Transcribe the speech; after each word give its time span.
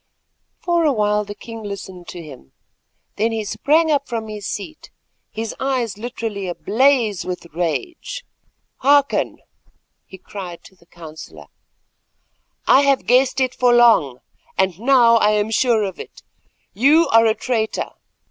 For 0.63 0.83
a 0.83 0.91
while 0.91 1.23
the 1.25 1.35
king 1.35 1.61
listened 1.61 2.07
to 2.07 2.23
him, 2.23 2.53
then 3.17 3.31
he 3.31 3.45
sprang 3.45 3.95
from 4.03 4.27
his 4.29 4.47
seat, 4.47 4.89
his 5.29 5.53
eyes 5.59 5.95
literally 5.95 6.47
ablaze 6.47 7.23
with 7.23 7.45
rage. 7.53 8.25
"Hearken," 8.77 9.37
he 10.07 10.17
cried 10.17 10.63
to 10.63 10.75
the 10.75 10.87
counsellor; 10.87 11.45
"I 12.65 12.81
have 12.81 13.05
guessed 13.05 13.39
it 13.39 13.53
for 13.53 13.73
long, 13.73 14.21
and 14.57 14.79
now 14.79 15.17
I 15.17 15.33
am 15.33 15.51
sure 15.51 15.83
of 15.83 15.99
it. 15.99 16.23
You 16.73 17.07
are 17.09 17.27
a 17.27 17.35
traitor. 17.35 17.91